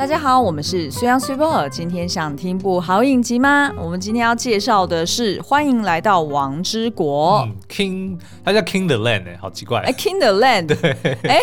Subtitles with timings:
[0.00, 1.68] 大家好，我们是虽央 Super。
[1.68, 3.70] 今天想听部好影集吗？
[3.76, 7.40] 我们今天要介绍的是《欢迎来到王之国》。
[7.44, 9.80] 嗯，King，它叫 King the Land，哎，好奇怪。
[9.80, 10.96] 哎，King the Land，对，
[11.28, 11.40] 哎，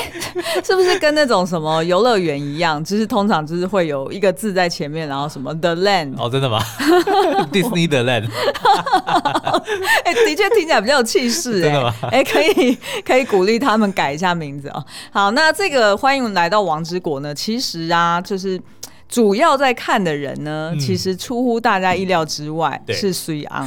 [0.65, 2.83] 是不是跟那种什么游乐园一样？
[2.83, 6.15] 就是通常就是会有一个字在前面，然后什么 The Land。
[6.17, 6.59] 哦，真的吗？
[7.53, 8.27] Disney the Land。
[10.03, 11.93] 哎，的确听起来比较有气势，真的吗？
[12.09, 14.83] 哎，可以可以鼓励他们改一下名字哦。
[15.11, 18.46] 好，那这个欢迎来到王之国呢，其实啊，就是。
[18.47, 18.61] 是
[19.07, 23.65] 主要在看的人呢，嗯、其实出乎大家意料之外，嗯、是水昂，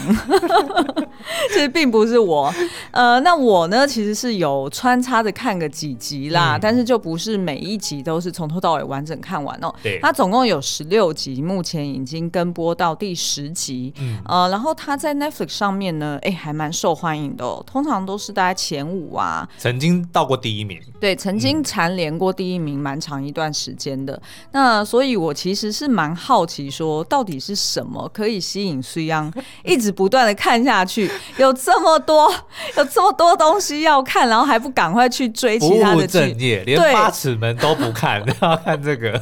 [1.53, 2.53] 其实并不是我。
[2.91, 9.75] 呃，那我呢，其实是有穿插着看个几集啦，嗯、但是就不是每一集都是从头到尾完整看完哦。
[9.83, 13.95] 对，它总共有十六集，目前已经跟播到第十集。
[13.99, 20.79] 嗯，呃，然后它在 Netflix 上面呢，哎，还蛮受欢迎的哦，通常都是大概前五啊，曾经到过第一名。
[21.01, 24.21] 对，曾经蝉联过第一名蛮长一段时间的。
[24.53, 25.30] 那所以，我。
[25.31, 29.33] 我其实是蛮好奇，说到底是什么可以吸引苏央
[29.65, 31.09] 一直不断的看下去？
[31.37, 32.29] 有这么多，
[32.77, 36.19] 有这么多东西要看，然后还不赶快去追其他的剧？
[36.19, 39.13] 正业，连八尺门都不看，对 要看这个，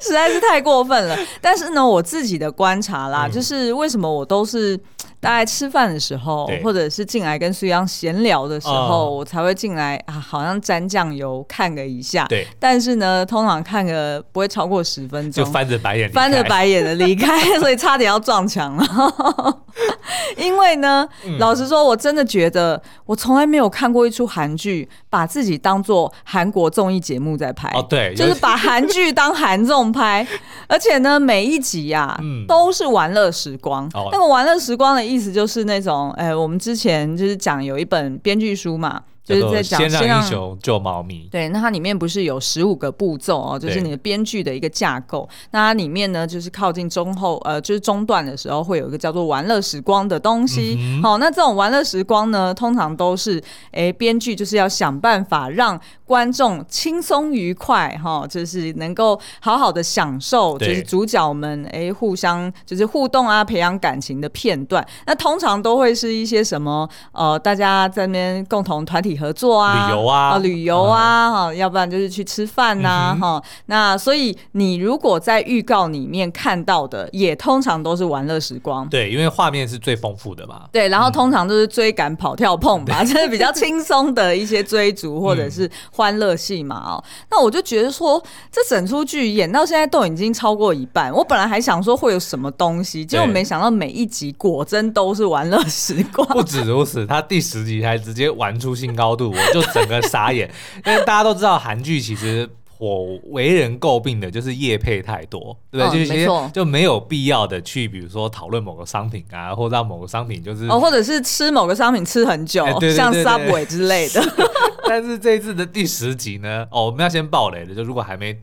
[0.00, 1.18] 实在是太过分了。
[1.40, 4.78] 但是呢，我自己的观察啦，嗯、就是为什么我都是。
[5.24, 12.26] 大概吃饭的时候，或者是进来跟苏央闲聊的时候，嗯、我才会进来啊，好像沾酱油看个一下。
[12.26, 18.84] 对，但是呢，通常看个不会超过十分钟，就翻着白眼，翻着白眼的离开， 所以差点要撞墙了。
[20.36, 27.68] 因为呢，嗯、老实说，我真的觉得我从来没有看过一出韩剧，把自己当做韩国综艺节目在拍。
[27.74, 30.26] 哦，对，就是把韩剧当韩综拍，
[30.68, 33.86] 而且呢，每一集呀、啊，嗯、都是玩乐时光。
[33.94, 39.02] 哦、那个玩乐时光的意意思就是那种，哎、我们之前就是讲有一本编剧书嘛。
[39.24, 41.26] 就是在讲先让英雄救猫咪。
[41.32, 45.26] 对，那它里面不是有十五个步骤哦，就是你的编剧的一个架构。
[45.50, 50.78] 那它里面呢，就是靠近中后呃，就是中段的时候，会有一个叫做玩乐时光的东西。
[51.02, 64.86] 好，那这种玩乐时光呢，通常都是哎，编剧就是要想办法让观众轻松愉快哈，就是能够好好的享受，就是主角们哎互相就是互动啊，培养感情的片段。
[65.06, 69.13] 那通常都会是一些什么呃，大家在那边共同团体。
[69.16, 73.42] 合作啊，旅游啊，啊，旅游啊，哈、嗯，要不然就是去吃饭呐、啊，哈、嗯。
[73.66, 78.88] 那所以你如果在预告里面看到的，也通常都是玩乐时光。
[78.88, 80.62] 对，因为画面是最丰富的嘛。
[80.72, 86.76] 对，然后通常都是追赶、跑、跳、碰吧，就、嗯、是比较轻松的一些追逐或者是欢乐戏嘛。
[86.76, 91.12] 哦、嗯，那我就觉得说，这整出剧演到现在都已经超过一半。
[91.12, 96.26] 我本来还想说会有什么东西，结果没想到每一集果真都是玩乐时光。
[96.28, 99.03] 不止如此，他第十集还直接玩出新高。
[99.04, 100.50] 高度，我就整个傻眼，
[100.86, 102.48] 因为大家都知道韩剧其实
[102.78, 105.98] 我为人诟病的就是业配太多，对不对？
[105.98, 112.64] 就是其实就没有必要的去，比如说讨论某个商品啊，或者让某个商品就是哦，或者是吃某个商品吃很久，
[112.96, 114.22] 像 Subway 之类的。
[114.88, 118.34] 但是这一次的第十集呢，哦，我们要先爆雷的，就如果还没。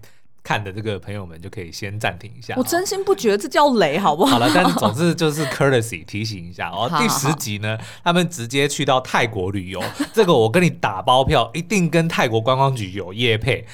[0.43, 2.53] 看的这个朋友们就可以先暂停一下。
[2.57, 4.31] 我真心不觉得这叫雷，好不好？
[4.31, 6.89] 好了，但是总之就是 courtesy 提醒一下哦。
[6.99, 9.81] 第十集呢，他们直接去到泰国旅游，
[10.13, 13.65] 这个我跟你打包票，一定跟泰国观光局有业配。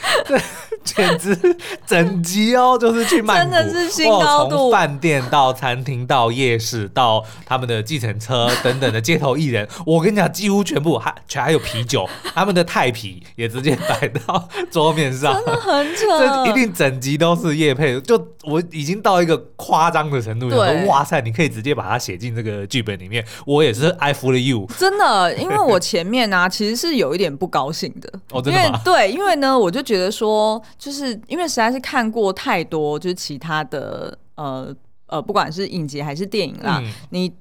[0.84, 4.58] 这 简直整集哦，就是去曼谷，真的是新高度。
[4.58, 16.68] 从饭店到餐厅到夜市到他们的计程车等等的街头艺人，我跟你讲，几乎全部还全还有啤酒，他们的泰啤也直接摆到桌面上，真的很扯。
[16.78, 23.24] 整集都是夜配，就我已经到一个夸张的程度，对说哇塞，你可以直接把它写进这个剧本里面。
[23.46, 28.60] 我也是 I follow you，真的，因为我前面呢、啊、 其实是有一点不高兴的，哦，真的？
[28.60, 34.74] 因为对，因为呢，我就觉得说，就是因为实在是看过太多，就是其他的呃
[35.08, 37.34] 呃，不管是影集还是电影啦，嗯、你。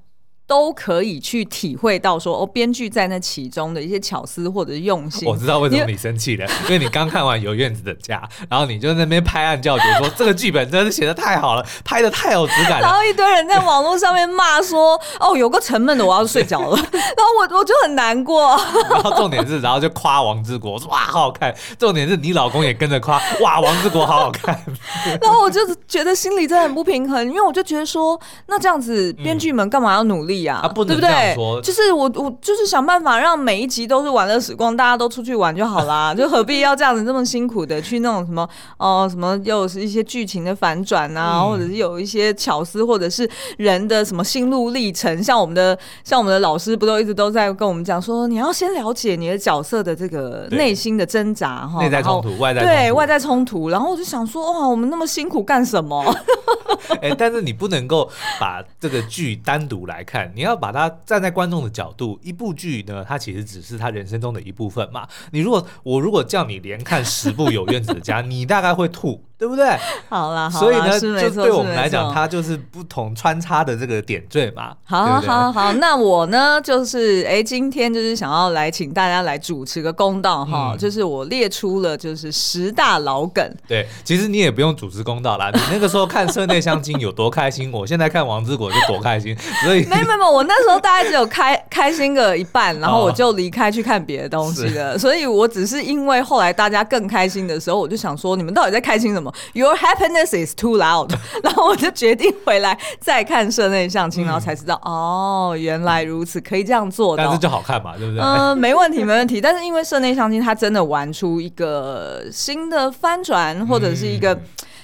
[0.47, 5.27] 都可以去体会到说哦，编剧在那其中的一些巧思或者是用心。
[5.27, 8.17] 我知道为什么你生气了，因为你刚看完《有院子的家》，
[8.49, 12.81] 然后你就在那边拍案叫绝，说这个剧本真的写的太好了，拍的太有质感了。
[12.87, 16.77] 然后一堆人在网络上面骂说：“哦，有个沉闷的，我要睡觉了。
[16.95, 18.57] ”然后我我就很难过。
[18.89, 21.53] 然后重点是，然后就夸《王之国》，说哇好好看。
[21.77, 24.57] 重点是你老公也跟着夸，哇《王之国》好好看。
[25.21, 30.36] 然后我就觉得心里真的很不平衡，因为我就觉得说，那这样子编剧们干嘛要努力？
[30.37, 31.35] 力啊，啊不能对不对？
[31.35, 38.43] 说就是我我就是想办法让每一集都是玩乐时光，大家都出去玩就好啦， 就何必要这样子这么辛苦的去那种什么
[38.77, 56.03] 哦、呃、什么又是一些剧情的反转啊，嗯、或者是有一些巧思，或者是人的什么心路历程，像我们的像我们的老师不都一直都在跟我们讲说，你要先了解你的角色的这个内心的挣扎哈，内在冲突、外在冲突对外在冲突，然后我就想说哇，我们那么辛苦干什么？
[57.01, 58.09] 哎、欸，但是你不能够
[58.39, 62.19] 把这个剧单独来看，你要把它站在观众的角度。
[62.23, 65.07] 一部剧呢，它其实只是他人生中的一部分嘛。
[65.31, 69.23] 你如果我如果叫你连看十部《有院子的家》，你大概会吐。
[69.37, 69.77] 对不对？
[70.09, 74.75] 好啦，所以呢，就对我们来讲，它就是不同穿插的这个点缀嘛。
[74.83, 75.73] 好，好，好，好。
[75.73, 83.47] 那我呢，就是哎，今天就是想要来请大家来主持个公道哈，嗯、就是我列出了就是十大老梗。
[83.67, 89.37] 对，其实你也不用主持公道啦，你那个时候看《社内相亲》有多开心， 我现在看《王之国》就多开心。
[89.63, 94.93] 所以没没没，我那时候大概只有开开心个一半，然后我就离开去看别的东西了。
[94.93, 101.13] 哦、所以我只是因为后来大家更开心的时候，我就想说，你们到底在开心什么？Your happiness is too loud，
[101.43, 108.21] 然后我就决定回来再看社内相亲，然后才知道、嗯、哦，原来如此，可以这样做的，但是就好看嘛，对不对？
[108.21, 109.39] 嗯、呃，没问题，没问题。
[109.39, 114.39] 但是因为社内相亲，它真的玩出一个新的翻转，或者是一个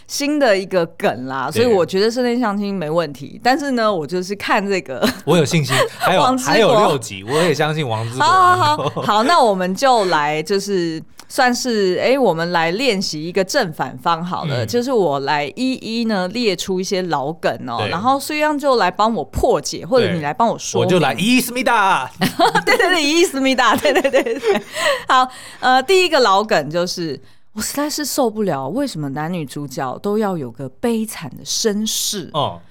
[0.08, 3.40] 新的一个梗啦，嗯、所以我觉得社内相亲没问题。
[3.44, 5.76] 但是呢，我就是看这个， 我有信心。
[5.98, 11.02] 还有还有六集，我也相信王之好好，好，那我们就来就是。
[11.34, 17.90] 算是哎，我们来练习一个正反方好了，嗯、就是我来一一呢列出一些老梗哦，对。
[17.90, 22.08] 然后虽然就来帮我破解，或者你来帮我说，我就来伊思密达，
[22.64, 24.62] 对 对对，伊思密达， 对对对对，
[25.08, 25.28] 好，
[25.60, 27.20] 呃，第一个老梗就是
[27.54, 32.30] 我实在是受不了，为什么男女主角都要有个悲惨的身世？
[32.34, 32.62] 哦。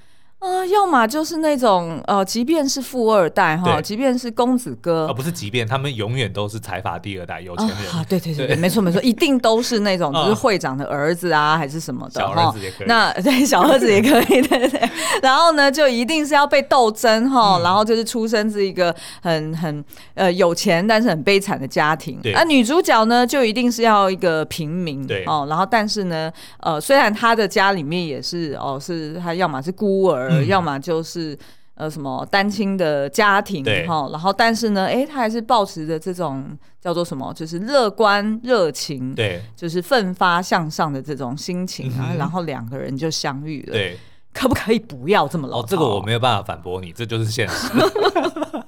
[0.43, 7.77] 呃，要么就是那种呃，即便是富二代哈，即便是公子哥，呃不是即便他们永远都是财阀第二代有钱人。
[7.93, 12.21] 啊，对对对，没错没错，一定都是那种就是会长的儿子啊，还是什么的。
[12.21, 12.87] 小儿子也可以。
[12.89, 14.91] 那对小儿子也可以，对对。
[15.23, 18.93] 然后呢，就一定是要被斗争哈，然后就是出生是一个
[19.23, 19.85] 很很
[20.15, 22.19] 呃有钱但是很悲惨的家庭。
[22.21, 22.33] 对。
[22.33, 25.07] 那女主角呢，就一定是要一个平民。
[25.07, 25.23] 对。
[25.27, 30.32] 哦，然后但是呢，呃，虽然她的家里面也是哦，是她要么是孤儿。
[30.33, 31.39] 呃，要么就是
[31.75, 43.73] 呃什么单亲的家庭哈，然后但是呢，哎，他还是保持着这种叫做什么，就是乐观热情，对，就是奋发向上的这种心情啊，嗯、然后两个人就相遇了。
[43.73, 43.99] 对，
[44.33, 45.61] 可不可以不要这么老？
[45.61, 47.69] 哦，这个我没有办法反驳你，这就是现实。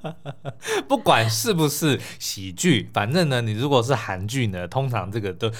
[0.89, 5.51] 不管是不是喜剧，反正呢，你如果是韩剧呢，通常这个都。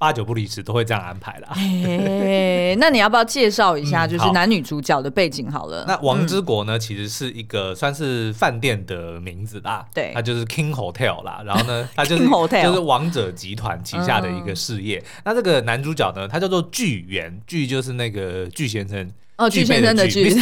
[0.00, 1.48] 八九不离十都会这样安排啦。
[1.56, 5.84] 欸，那你要不要介绍一下，就是男女主角的背景好了？
[5.86, 11.42] 那王之国呢，其实是一个算是饭店的名字啦，对，它就是 King Hotel 啦。
[11.44, 14.96] 然后呢， 它就是就是王者集团旗下的一个事业。
[15.00, 19.06] 嗯、那这个男主角呢，他叫做巨源，巨就是那个巨先生。
[19.40, 20.34] 哦，巨先生的巨，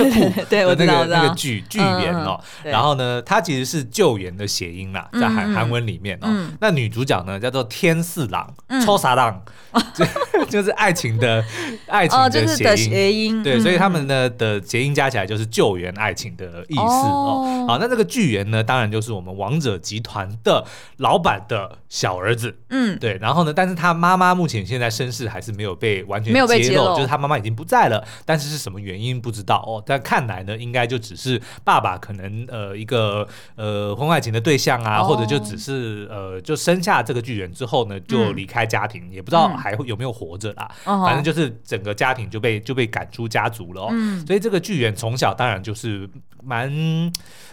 [0.50, 2.38] 对，我知道那个巨巨源哦。
[2.64, 6.28] 然后呢，它其实是救援的谐音啦，在韩韩文里面哦。
[6.60, 8.52] 那女主角呢，叫做天四郎，
[8.84, 9.40] 抽啥郎，
[9.94, 10.04] 就
[10.46, 11.44] 就是爱情的
[11.86, 13.40] 爱情的谐音。
[13.44, 17.66] 对，所以他们呢的谐音加起来就是救援爱情的意思哦。
[17.68, 20.66] 好，那这个巨源呢，当然就是我们王者集团的
[20.96, 22.58] 老板的小儿子。
[22.70, 23.16] 嗯，对。
[23.18, 40.68] 然后呢，但是他妈妈目前现在身世还是没有被完全揭露，就是他妈妈已经不在了，但是是什么原原因不知道哦，但看来呢，应该就只是爸爸可能呃一个呃婚外情的对象啊，哦、或者就只是呃就生下这个巨人之后呢，就离开家庭，嗯、也不知道还会有没有活着啦。
[40.84, 43.88] 嗯、反正就是整个家庭就被就被赶出家族了哦。
[43.92, 46.10] 嗯、所以这个巨人从小当然就是
[46.42, 47.12] 蛮。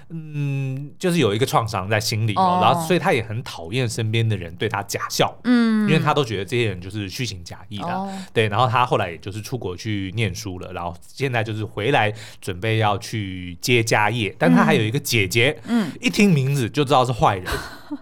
[0.10, 8.48] 嗯，就是有一个创伤在心里哦，然后所以他也很讨厌身边的人对他假笑，嗯，因为他都觉得这些人就是虚情假意的，对。
[8.48, 17.46] 然后他后来也就是出国去念书了，然后现在就是回来准备要去接家业，但他还有一个姐姐，嗯，一听名字就知道是坏人，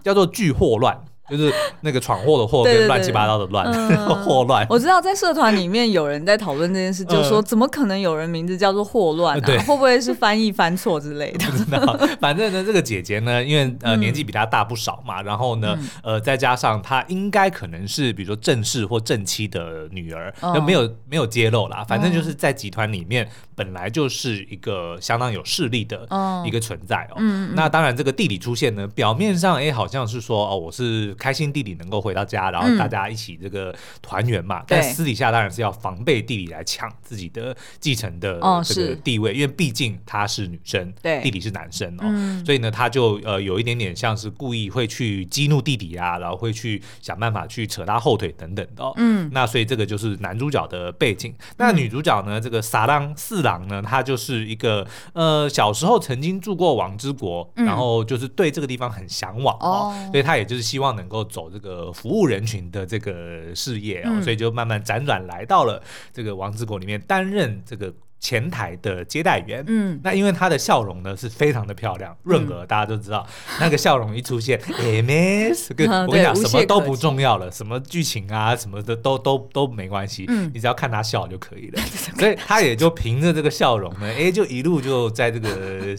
[0.02, 0.98] 叫做巨祸乱。
[1.30, 1.50] 就是
[1.80, 3.66] 那个闯祸的祸跟乱七八糟的乱，
[4.22, 4.66] 祸乱。
[4.68, 9.46] 我知道在社团里面有人在讨论这件事，就说怎么可能有人名字叫做祸乱啊？
[9.62, 11.46] 会不会是翻译翻错之类的？
[11.46, 11.98] 不知道。
[12.20, 21.82] 反正呢，这个姐姐呢，因为呃年纪比她大不少嘛，然后呢，呃再加上她应该可能是比如说正室或正妻的女儿，那没有没有揭露啦。
[21.88, 26.06] 反正就是在集团里面本来就是一个相当有势力的
[26.44, 27.16] 一个存在哦。
[27.54, 31.13] 那当然这个地理出现呢，表面上哎好像是说哦我是。
[31.14, 34.60] 就是开心弟弟能够回到家，然后大家一起这个团圆嘛。
[34.60, 48.92] 嗯、但私底下当然是要防备弟弟来抢自己的继承的这个地位，哦、因为毕竟她是女生，对，弟弟是男生哦，嗯、所以呢，他就呃有一点点像是故意会去激怒弟弟啊，然后会去想办法去扯他后腿等等的、哦。
[48.96, 51.34] 嗯，那所以这个就是男主角的背景。
[51.58, 60.08] 那女主角呢，这个撒浪四郎呢，她就是一个呃小时候曾经住过王之国，嗯、然后就是对这个地方很向往哦，哦。
[60.12, 65.82] 所以她也就是希望能够走这个服务人群的这个事业哦，嗯、所以就慢慢辗转来到了
[66.12, 67.92] 这个王之国里面担任这个。
[68.24, 73.26] 前台的接待员，嗯，那因为她的笑容呢是非常的漂亮，润娥大家都知道，
[73.60, 81.82] 那个笑容一出现，MS， 跟我跟你讲，什么都不重要了，什么剧情啊什么的都都都没关系，嗯，你只要看她笑就可以了，
[82.18, 85.94] 所以她也就凭着这个笑容呢，哎，就一路就在这个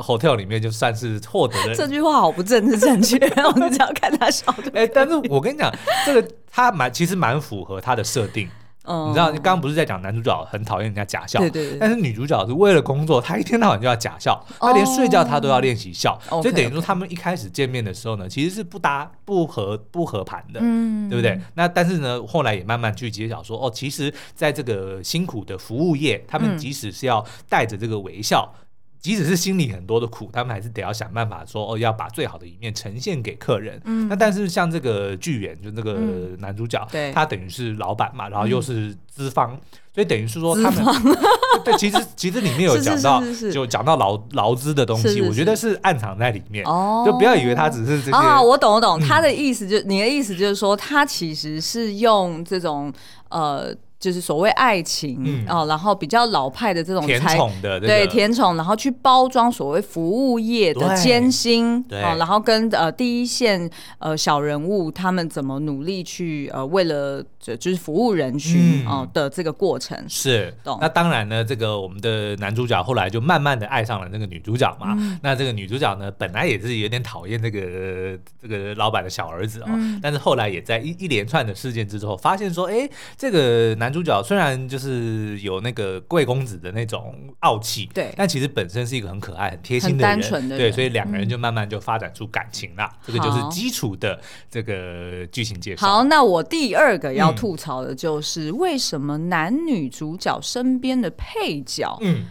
[0.00, 1.76] hotel 里面就算是获得了。
[1.76, 5.72] 这句话好不政治正确，然后你只要看她笑就，哎，但是我跟你讲，
[6.04, 8.48] 这个她蛮其实蛮符合她的设定。
[8.84, 21.40] 嗯、你知道，你刚刚不是在讲男主角很讨厌人家假笑，对对对，但是女主角是为了工作，她一天到晚就要假笑，她、哦、连睡觉她都要练习笑，哦、所以等于说他们一开始见面的时候呢，其实是不搭不合不合盘的，嗯，对不对？
[21.54, 28.52] 那但是呢，后来也慢慢去揭晓说，哦，其实在这个辛苦的服务业，他们即使是要带着这个微笑。
[29.02, 33.80] 嗯即使是心里很多的苦，他们还是得要想办法说哦，要把最好的一面呈现给客人。
[33.84, 35.98] 嗯，那但是像这个剧员，就那个
[36.38, 39.58] 男主角，对，他等于是老板嘛，然后又是资方，
[39.92, 40.84] 所以等于是说他们
[41.64, 43.20] 对，其实其实里面有讲到，
[43.52, 46.64] 就讲到劳劳资的东西，我觉得是暗藏在里面。
[46.64, 48.16] 哦，就不要以为他只是这些。
[48.16, 52.92] 啊，我懂我懂，他的意思就你的意思就是说，他其实是用这种
[53.30, 53.74] 呃。
[54.02, 70.52] 就是所谓爱情、嗯、哦，然后比较老派的这种甜宠的、这个、对甜宠，然后去包装所谓服务业的艰辛，对，对、哦，然后跟呃第一线呃小人物他们怎么努力去呃为了就就是服务人群哦、的这个过程是。
[70.64, 74.96] 懂那当然呢，这个我们的男主角后来就慢慢的爱上了那个女主角嘛。
[74.98, 83.91] 嗯、那这个女主角呢，本来也是有点讨厌这个这个老板的小儿子哦，嗯、但是后来也在一一连串的事件之后，发现说，哎，这个男。
[83.92, 92.88] 主角虽然就是有那个贵公子的那种傲气，对，但其实本身是一个很可爱、很贴心的人，单纯的人，对，所以两个人就慢慢就发展出感情了。
[92.92, 94.20] 嗯、这个就是基础的
[94.50, 95.86] 这个剧情介绍。
[95.86, 102.24] 好，那我第二个要吐槽的就是为什么男女主角身边的配角，嗯。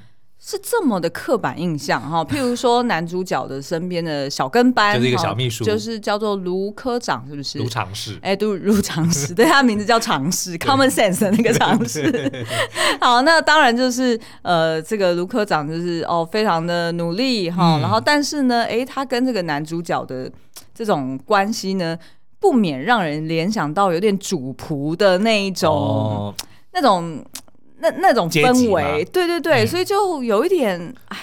[0.44, 7.60] 是这么的刻板印象哈，譬如说男主角的身边的小跟班，就是一个小秘书，就是叫做卢科长，是不是？
[7.60, 12.46] 卢常侍，哎，对，卢常侍， 对，他名字叫常侍，common sense 的那个常侍。
[13.00, 20.28] 好，那当然就是呃，这个卢科长就是哦，非常的努力哈，然后但是呢，哎，他跟这个男主角的
[20.74, 21.96] 这种关系呢，
[22.40, 26.34] 不免让人联想到有点主仆的那一种，
[26.74, 27.24] 那种。
[27.82, 31.18] 那那种氛围，对对对，嗯、所以就有一点，哎。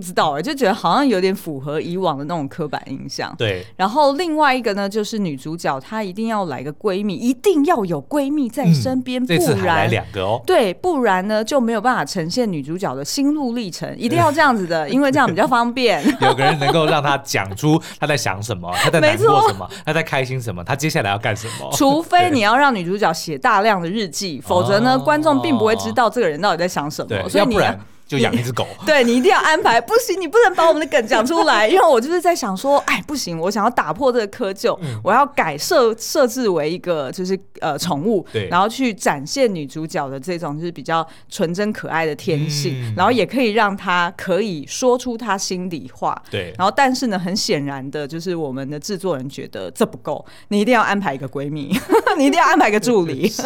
[0.00, 3.34] 不知道哎，就觉得好像有点符合以往的那种刻板印象。
[3.36, 3.66] 对。
[3.76, 10.40] 然后另外一个呢，就是女主角她一定要来个闺蜜，一定要有闺蜜在身边，不然两个哦。
[10.46, 16.02] 对，不然呢就没有办法呈现女主角的心路历程，一定要这样子的， 因为这样比较方便。
[16.22, 21.70] 有个人能够让她讲出 她在想什么，她在难过什么，她在开心什么，她接下来要干什么。
[21.74, 27.28] 除非你要让女主角写大量的日记，否则呢，观众并不会知道这个人到底在想什么。
[27.28, 27.56] 所以你。
[28.10, 29.80] 就养一只狗， 对，你一定要安排。
[29.80, 46.52] 不行，你不能把我们的梗讲出来，因为我就是在想说，哎，不行，我想要打破这个窠臼，嗯、我要改设设置为一个就是呃宠物，对，然后去展现女主角的这种就是比较纯真可爱的天性，嗯、然后也可以让她可以说出她心里话，对。
[46.58, 51.70] 然后但是呢，很显然的就是我们的制作人觉得这不够，你一定要安排一个闺蜜，
[52.18, 53.28] 你一定要安排一个助理。
[53.30, 53.42] 是，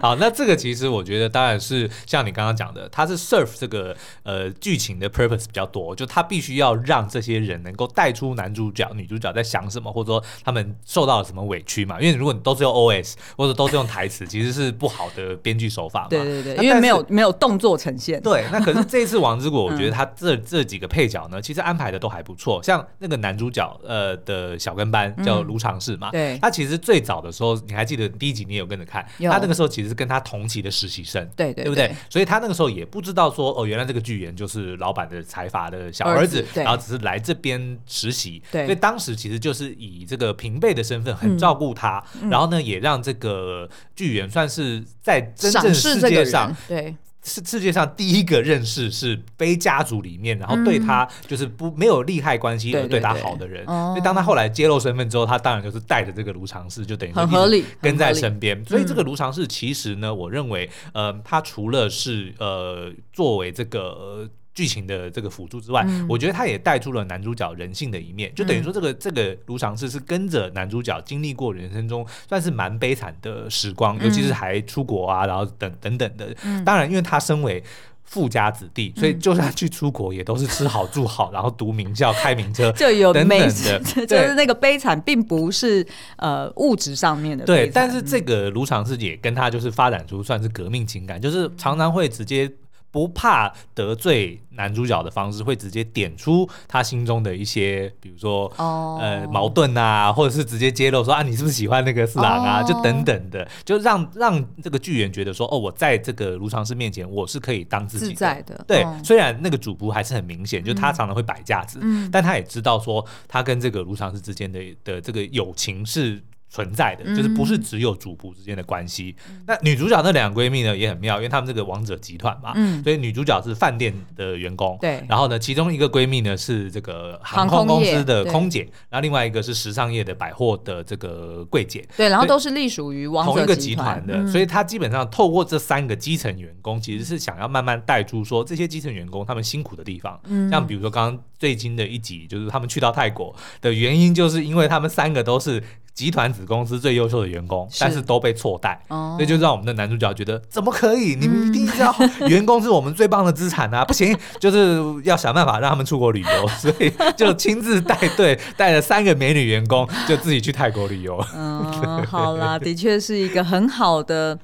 [0.00, 3.94] 好，那这个其实我觉得当然是像你刚刚讲的，它是 serve 这个。
[4.22, 12.00] 呃，剧情的 purpose 比较多，就他必须要让这些人能够带出男主角、女主角在想什么，或者说他们受到了什么委屈嘛。
[12.00, 16.08] 因为如果你都是用 OS 或者都是用台词，其实是不好的编剧手法嘛。
[16.08, 18.20] 对对对，因为没有没有动作呈现。
[18.22, 22.62] 对，那可是这一次《王之国》，我 觉得他这这几个配角呢，其实安排的都还不错。
[22.62, 31.94] 像那个男主角呃的小跟班叫卢常侍嘛，对，他其实最早的时候，你还记得第一集你有跟着看，他那个时候其实是跟他同期的实习生，对对，对不对？
[32.08, 46.94] 所以他那个时候也不知道说哦，原来这个剧员就是老板的财阀的小儿子，然后只是来这边实习，对，所以当时其实就是以这个平辈的身份很照顾他，然后呢，也让这个剧员算是在真正世界上对。
[47.26, 53.66] 世世界上第一个认识是非家族里面，然后对他就是不没有利害关系而对他好的人。
[53.66, 58.64] 所以当他后来揭露身份之后，他当然就是带着这个卢常氏，就等于很合理跟在身边。
[58.64, 64.30] 所以这个卢常氏其实呢，我认为，呃，他除了是呃作为这个。
[64.56, 76.34] 剧情的这个辅助之外，嗯、我觉得他也带出了男主角人性的一面，就等于说这个、嗯、这个卢常志是跟着男主角经历过人生中算是蛮悲惨的时光，嗯、尤其是还出国啊，然后等等等的。
[76.42, 77.62] 嗯、当然，因为他身为
[78.02, 85.86] 富家子弟，所以就算去出国也都是吃好住好，然后读名校、开名车， 就有等等的， 就是那个悲惨，并不是
[86.16, 87.44] 呃物质上面的。
[87.44, 92.50] 对，但是这个卢常志也跟他就是发展出算是革命情感，就是常常会直接。
[92.96, 98.98] 不怕得罪男主角的方式，会直接点出他心中的一些，比如说、oh.
[98.98, 102.66] 呃矛盾啊，或者是直接揭露说啊，你是不是喜欢那个四郎啊，oh.
[102.66, 108.64] 就等等的，就让让这个剧员觉得说，哦，我在这个卢常侍面前，我是可以当自己在的。
[108.66, 109.04] 对，oh.
[109.04, 116.22] 虽然那个主仆还是很明显，就他常常会摆架子，嗯、但他也知道说，他跟这个卢常侍之间的的这个友情是。
[116.48, 119.14] 存在的就是不是只有主仆之间的关系。
[119.28, 125.04] 嗯、那女主角那两个闺蜜呢也很妙，因为她们这个王者集团嘛，嗯、所以女主角是饭店的员工，对。
[125.08, 132.08] 然后呢，其中一个闺蜜呢是这个航空公司的空姐，然后另外一个是时尚业的百货的这个柜姐，对。
[132.08, 140.18] 然后都是隶属于王者同一个集团的，嗯、所以她基本上透过这三个基层员工，其实是想要慢慢带出说这些基层员工他们辛苦的地方。
[140.24, 140.48] 嗯。
[140.48, 145.62] 像比如说刚刚最近的一集，就是他们去到泰国的原因，就是因为他们三个都是。
[145.96, 151.16] 集团子公司最优秀的员工，但是都被错待，哦、所以就让我们的男主角觉得怎么可以？
[151.16, 151.92] 你们一定要
[152.28, 153.82] 员工是我们最棒的资产啊！
[153.88, 161.18] 不行，就是要想办法让他们出国旅游， 所以就亲自带队，带了三个美女员工，就自己去泰国旅游。
[161.34, 164.38] 嗯，好啦，的确是一个很好的、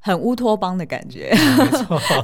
[0.00, 1.36] 很乌托邦的感觉。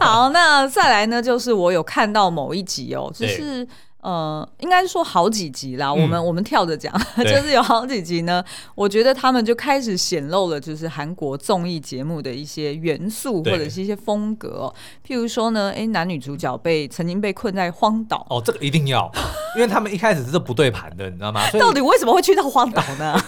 [0.01, 1.21] 好，那再来呢？
[1.21, 3.69] 就是我有看到某一集哦，就是。
[4.03, 5.89] 呃，应该是说好几集啦。
[5.89, 8.43] 嗯、我们我们跳着讲， 就是有好几集呢。
[8.75, 14.73] 我觉得他们就开始显露了，就是韩国综艺节目的一些元素或者是一些风格、
[15.07, 18.27] 譬如说呢，哎、欸，男女主角被曾经被困在荒岛。
[18.31, 19.11] 哦，这个一定要，
[19.55, 21.49] 因为他们一开始是不对盘的，你知道吗？
[21.59, 23.21] 到底为什么会去到荒岛呢？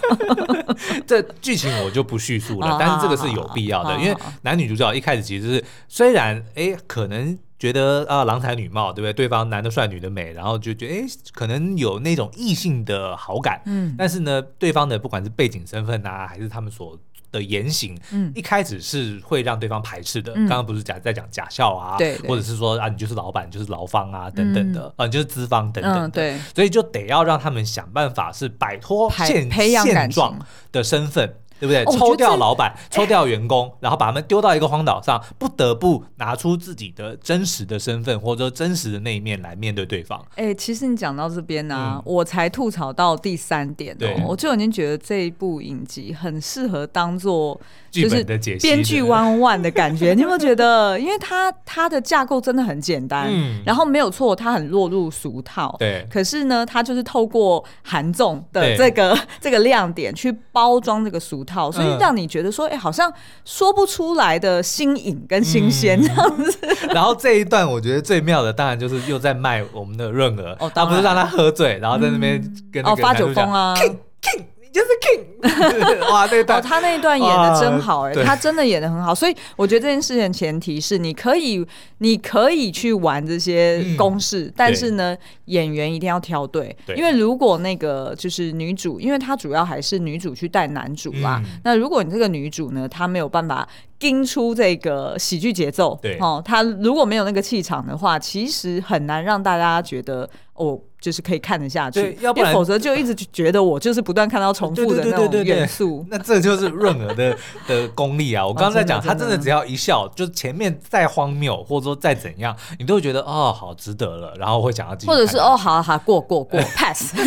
[1.07, 7.39] 这剧情我就不叙述了，但是这个是有必要的，因为男女主角一开始其实是虽然哎、欸，可能。
[7.63, 9.13] 觉得啊，郎才女貌，对不对？
[9.13, 13.63] 对方男的帅，女的美，然后就觉得哎，可能有那种异性的好感。
[13.67, 16.99] 嗯，但是呢，对方的不管是背景身份啊，还是他们所
[17.31, 20.33] 的言行，嗯，一开始是会让对方排斥的。
[20.33, 30.37] 刚刚不是讲在讲假笑啊，对，或者是说啊，你就是老板，就是劳方啊，等等的，啊，你就是资方等等的，对，所以就得要让他们想办法是摆脱现现状
[30.73, 31.33] 的身份。
[31.63, 31.97] 对不对？
[31.97, 40.21] 抽掉老板，抽掉员工，然后把他们丢到一个荒岛上，不得不拿出自己的真实的身份或者说真实的那一面来面对对方。
[40.35, 47.61] 哎，其实你讲到这边呢，我才吐槽到第三点哦，我就已经觉得这一部影集很适合当做
[47.93, 48.25] 就是
[48.59, 50.15] 编剧 one one 的感觉。
[50.15, 50.99] 你有没有觉得？
[50.99, 53.31] 因为它它的架构真的很简单，
[53.65, 55.77] 然后没有错，它很落入俗套。
[55.79, 56.05] 对。
[56.11, 61.52] 可是呢，它就是透过韩综的这个 这个亮点去包装这个俗套。
[61.53, 63.13] 好，所以让你觉得说，哎、欸，好像
[63.45, 66.89] 说不出来的新颖跟新鲜这样子、嗯。
[66.95, 73.75] 然后这一段我觉得最妙的，当然就是又在卖我们的润儿，哦、他不是让他喝醉，然后在那边跟哦发酒疯啊。
[73.77, 81.63] King, King 就是 King， 哇，那段、哦、他那一段演的真好哎、欸，他真的演的很好，所以我觉得这件事情的前提是你可以，
[81.99, 86.97] 你可以去玩这些公式，嗯、但是呢，演员一定要挑对，对。
[86.97, 100.81] 因为如果那个就是女主，因为她主要还是女主去带男主啦，嗯、那如果你这个女主呢，她没有办法盯出这个喜剧节奏，对，哦，她如果没有那个气场的话，其实很难让大家觉得哦。
[101.03, 106.07] 就是可以看得下去，要不然否则就一直觉得我就是不断看到重复的那种元素。
[106.09, 107.37] 那这就是润儿的
[107.67, 108.47] 的功力啊！
[108.47, 115.09] 我刚刚在讲，他真的只要一笑，就前面再荒谬或者说再怎样，你都会觉得哦，好值得了，然后会想要继续。
[115.09, 117.13] 或者是哦，好好过过过 pass。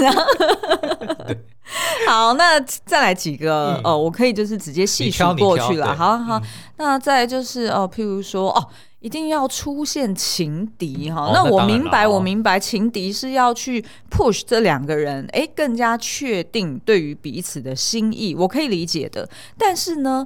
[2.07, 5.93] 好，那再来几个哦，我可以就是直接细数过去了。
[5.93, 6.41] 好好，
[6.77, 8.65] 那再就是哦，譬如说哦。
[9.05, 19.29] 一定要出现情敌哈，那我明白，我明白情敌是要去 push 这两个人，哎、欸，更加确定对于彼此的心意，我可以理解的。
[19.59, 20.25] 但是呢，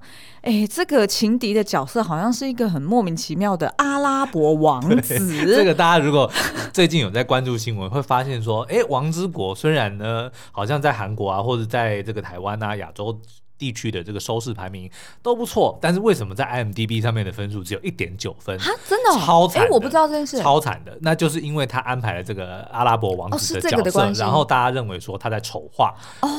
[0.72, 5.20] 这个情敌的角色好像是一个很莫名其妙的阿拉伯王子。
[5.46, 6.32] 这个大家如果
[6.72, 13.20] 最近有在关注新闻，会发现说，哎、欸，王之国虽然呢，好像在韩国啊，或者在这个台湾啊、亚洲。
[13.60, 14.90] 地区的这个收视排名
[15.22, 18.58] 都不错，但是为什么在 IMDB 上面的分数只有一点九分？
[18.58, 19.64] 啊，真的、哦、超惨！
[19.64, 25.94] 哎，我不知道这件事，超惨的，那就是因为他安排了这个阿拉伯王子的角色，哦、然后大家认为说他在丑化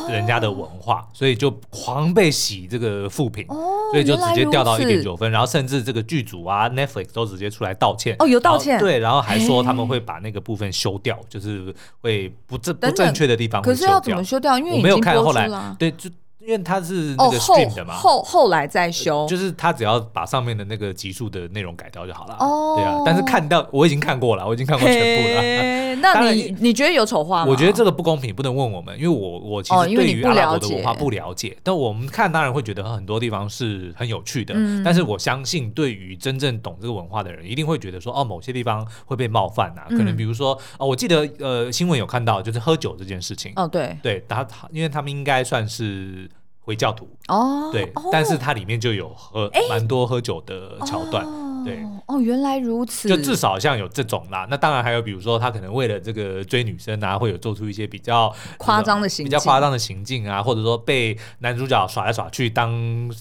[0.09, 3.57] 人家的文化，哦、所以就狂被洗这个负评，哦、
[3.93, 14.59] 所以就直接掉到一点九分，然后甚至这个剧组啊 Netflix 都直接出来道歉，哦，有道歉，对，然后还说他们会把那个部分修掉，就是会不正不正确的地方会修掉，可是要怎么修掉？
[14.59, 16.09] 因为我没有看后来，对就。
[16.51, 22.37] 因为他是那个 stream 的嘛，后后，后来再修，就是他只要把上面的那个集数的内容改掉就好了。
[22.41, 25.97] 哦，对啊，但是看到我已经看过了，我已经看过全部了。
[26.03, 27.47] 那你你觉得有丑化吗？
[27.49, 31.57] 我觉得这个不公平，不能问我们，因为我我其实对于阿拉伯的文化不了解。
[31.63, 39.87] 但我们看当然会觉得很多地方是很有趣的，嗯、但是我相信对于真正懂这个文化的人，一定会觉得说哦，某些地方会被冒犯啊。
[39.91, 43.53] 可能比如说哦，我记得呃新闻有看到就是喝酒这件事情。
[43.55, 46.29] 哦，对对，他因为他们应该算是。
[46.71, 47.09] 回教徒。
[47.27, 54.47] 哦，对，哦、但是它里面就有喝蛮多喝酒的桥段，哦、对，哦，原来如此，就至少像有这种啦。
[54.49, 62.71] 那当然还有，比如说他可能为了这个追女生啊，会有做出一些比较夸张的行比较夸张的行径啊，或者说被男主角耍来耍去当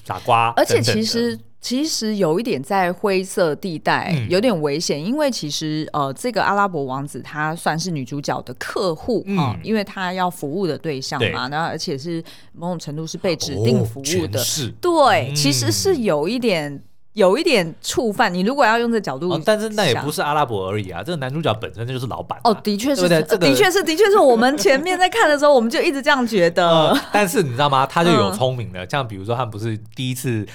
[0.06, 1.40] 傻瓜等等，而且其实。
[1.62, 14.44] 其实有一点在灰色地带，有点危险，嗯、因为其实呃，这个阿拉伯王子他算是女主角的客户啊，嗯、因为他要服务的对象嘛，那对而且是某种程度是被指定服务的，哦、
[14.80, 18.34] 对，嗯、其实是有一点有一点触犯。
[18.34, 26.70] 你如果要用这角度、哦，但是那也不是阿拉伯而已啊，这个男主角本身就是老板哦，的确是，对对这个、的确是，的确是我们前面在看的时候，我们就一直这样觉得。
[26.70, 27.86] 呃、 但是你知道吗？
[27.86, 30.48] 他就有聪明的，嗯、像比如说他们不是第一次。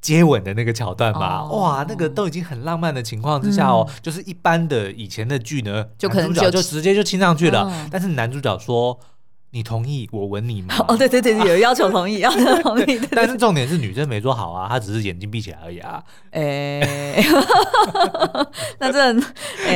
[0.00, 8.98] 接吻的那个桥段吧，哦、哇，那个都已经很浪漫的情况之下哦，嗯、就是一般的以前的剧呢，就可能就，就直接就亲上去了，嗯、但是男主角说
[9.50, 13.00] ：“你同意我吻你吗？”哦，对对对， 有要求同意，要求同意。
[13.10, 16.02] 但是重点是女生没做好啊，她只是眼睛闭起来而已啊。
[16.30, 16.40] 哎、
[17.18, 17.24] 欸，
[18.78, 19.20] 那这，欸、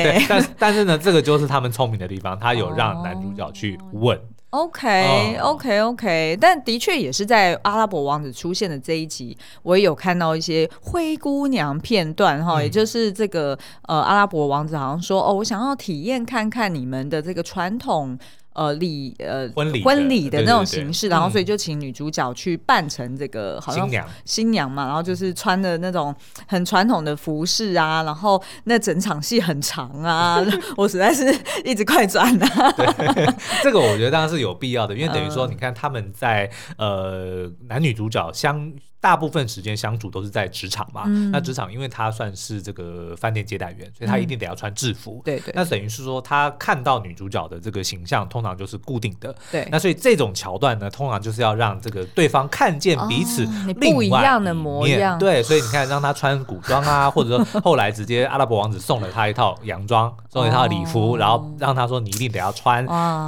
[0.04, 4.18] 对，但但是呢，这个就是他们聪明的地方，他有让男主角去吻。
[4.52, 18.18] 哦 OK，OK，OK，但的确也是在阿拉伯王子出现的这一集，我也有看到一些灰姑娘片段哈，嗯、也就是这个呃阿拉伯王子好像说哦，我想要体验看看你们的这个传统。
[18.54, 26.14] 呃，礼呃婚礼婚礼的那种形式，然后所以就请女主角去扮成这个好像新娘新娘嘛，然后就是穿的那种
[26.46, 30.44] 很传统的服饰啊，然后那整场戏很长啊，
[30.76, 31.34] 我实在是
[31.64, 32.72] 一直快转啊。
[32.72, 33.26] 对，
[33.62, 38.72] 这个我觉得当然是有必要的，因为等于说你看他们在呃男女主角相。
[39.02, 45.20] 大部分时间相处都是在职场嘛，嗯、那职场因为他算是这个饭店接待员，所以他一定得要穿制服。
[45.24, 45.54] 对对、嗯。
[45.56, 49.34] 那等于是说，他看到女主角的这个形象，通常就是固定的。
[49.50, 49.66] 对。
[49.72, 53.44] 那所以这种桥段呢，通常就是要让这个对方看见彼此
[53.80, 55.18] 不一样的模样。
[55.18, 62.86] 对，所以你看，让他穿古装啊，或者说后来直接阿拉伯王子送了他一套洋装，送了一套礼服，哦、然后让他说你一定得要穿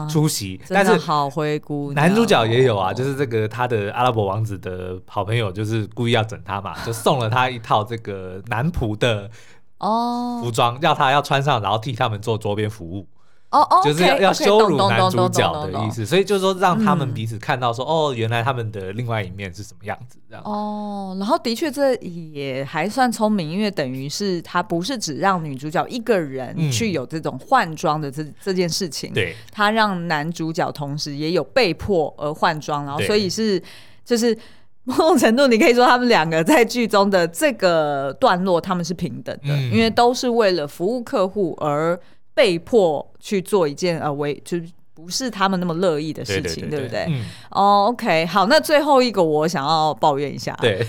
[0.09, 0.61] 出席。
[0.69, 2.07] 但是好灰姑娘。
[2.07, 5.64] 男主角也有啊，就是这个他的阿拉伯王子的好朋友就。
[5.65, 9.31] 就是故意要整他嘛， 就送了他一套这个男仆的
[9.79, 10.41] 哦。
[10.43, 13.07] 服装，要他要穿上，然后替他们做桌边服务。
[13.51, 20.43] 哦哦，就是要要羞辱男主角的意思，所以就是说让他们彼此看到说哦，原来他们的另外一面是什么样子这样。
[20.45, 21.15] 哦。
[21.21, 33.63] 然后的确这也还算聪明，因为等于是他不是只让女主角一个人去有这种换装的这这件事情，对，他让男主角同时也有被迫而换装，然后所以是
[34.05, 34.37] 就是。
[34.87, 41.99] 某种程度，你可以说他们两个在剧中的这个段落，他们是平等的，嗯、因为都是为了服务客户而
[42.35, 44.59] 被迫去做一件呃，为就
[44.93, 47.05] 不是他们那么乐意的事情，对，不对？
[47.05, 47.25] 哦、嗯。
[47.51, 50.87] oh，OK，好，那最后一个我想要抱怨一下，对，